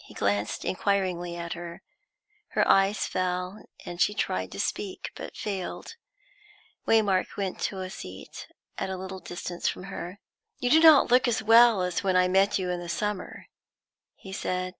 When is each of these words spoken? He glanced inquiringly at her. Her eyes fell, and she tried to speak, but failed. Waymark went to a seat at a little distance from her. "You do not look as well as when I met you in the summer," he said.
He 0.00 0.12
glanced 0.12 0.66
inquiringly 0.66 1.34
at 1.34 1.54
her. 1.54 1.80
Her 2.48 2.68
eyes 2.68 3.06
fell, 3.06 3.64
and 3.86 3.98
she 3.98 4.12
tried 4.12 4.52
to 4.52 4.60
speak, 4.60 5.12
but 5.14 5.34
failed. 5.34 5.94
Waymark 6.86 7.38
went 7.38 7.58
to 7.60 7.80
a 7.80 7.88
seat 7.88 8.48
at 8.76 8.90
a 8.90 8.98
little 8.98 9.18
distance 9.18 9.66
from 9.66 9.84
her. 9.84 10.20
"You 10.58 10.68
do 10.68 10.80
not 10.80 11.10
look 11.10 11.26
as 11.26 11.42
well 11.42 11.80
as 11.80 12.04
when 12.04 12.16
I 12.16 12.28
met 12.28 12.58
you 12.58 12.68
in 12.68 12.80
the 12.80 12.88
summer," 12.90 13.46
he 14.14 14.30
said. 14.34 14.74